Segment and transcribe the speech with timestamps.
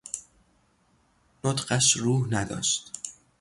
[1.43, 2.91] نطقش روح نداشت